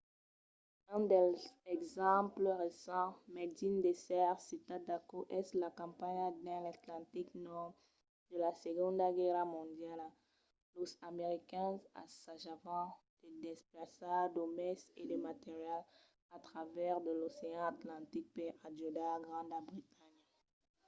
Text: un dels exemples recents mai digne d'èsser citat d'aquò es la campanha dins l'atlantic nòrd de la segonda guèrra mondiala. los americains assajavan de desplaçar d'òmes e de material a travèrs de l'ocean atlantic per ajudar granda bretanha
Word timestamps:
un 0.95 1.01
dels 1.15 1.41
exemples 1.75 2.57
recents 2.63 3.15
mai 3.33 3.47
digne 3.57 3.81
d'èsser 3.85 4.29
citat 4.49 4.81
d'aquò 4.89 5.17
es 5.39 5.47
la 5.61 5.69
campanha 5.81 6.27
dins 6.41 6.61
l'atlantic 6.65 7.27
nòrd 7.45 7.71
de 8.29 8.35
la 8.43 8.51
segonda 8.63 9.05
guèrra 9.17 9.43
mondiala. 9.55 10.07
los 10.77 10.91
americains 11.11 11.81
assajavan 12.03 12.85
de 13.23 13.29
desplaçar 13.47 14.19
d'òmes 14.33 14.79
e 14.99 15.01
de 15.11 15.17
material 15.29 15.81
a 16.35 16.37
travèrs 16.47 17.03
de 17.05 17.11
l'ocean 17.19 17.61
atlantic 17.73 18.25
per 18.35 18.51
ajudar 18.69 19.15
granda 19.25 19.57
bretanha 19.67 20.23